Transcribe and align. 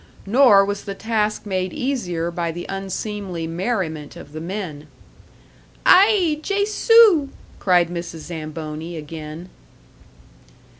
Nor 0.25 0.65
was 0.65 0.85
the 0.85 0.95
task 0.95 1.45
made 1.45 1.73
easier 1.73 2.31
by 2.31 2.51
the 2.51 2.65
unseemly 2.67 3.45
merriment 3.45 4.15
of 4.15 4.31
the 4.31 4.41
men. 4.41 4.87
"Ai! 5.85 6.39
Jesu!" 6.41 7.29
cried 7.59 7.89
Mrs. 7.89 8.21
Zamboni 8.21 8.97
again. 8.97 9.49